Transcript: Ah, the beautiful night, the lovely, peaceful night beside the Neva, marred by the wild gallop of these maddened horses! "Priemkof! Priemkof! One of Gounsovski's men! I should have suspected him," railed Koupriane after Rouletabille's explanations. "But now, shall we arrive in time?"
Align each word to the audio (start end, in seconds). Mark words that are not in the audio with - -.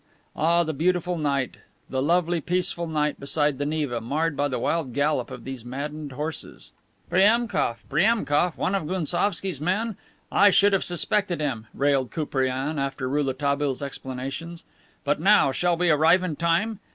Ah, 0.35 0.63
the 0.63 0.73
beautiful 0.73 1.15
night, 1.15 1.57
the 1.87 2.01
lovely, 2.01 2.41
peaceful 2.41 2.87
night 2.87 3.19
beside 3.19 3.59
the 3.59 3.67
Neva, 3.67 4.01
marred 4.01 4.35
by 4.35 4.47
the 4.47 4.57
wild 4.57 4.93
gallop 4.93 5.29
of 5.29 5.43
these 5.43 5.63
maddened 5.63 6.13
horses! 6.13 6.71
"Priemkof! 7.11 7.75
Priemkof! 7.87 8.57
One 8.57 8.73
of 8.73 8.87
Gounsovski's 8.87 9.61
men! 9.61 9.95
I 10.31 10.49
should 10.49 10.73
have 10.73 10.83
suspected 10.83 11.39
him," 11.39 11.67
railed 11.71 12.09
Koupriane 12.09 12.79
after 12.79 13.07
Rouletabille's 13.07 13.83
explanations. 13.83 14.63
"But 15.03 15.19
now, 15.19 15.51
shall 15.51 15.77
we 15.77 15.91
arrive 15.91 16.23
in 16.23 16.35
time?" 16.35 16.79